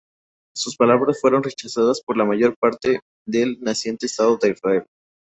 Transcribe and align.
Sus 0.55 0.77
palabras 0.77 1.21
fueron 1.21 1.43
rechazadas 1.43 2.01
por 2.01 2.17
la 2.17 2.25
mayor 2.25 2.55
parte 2.57 3.01
del 3.27 3.59
naciente 3.61 4.07
Estado 4.07 4.35
de 4.37 4.49
Israel. 4.49 4.85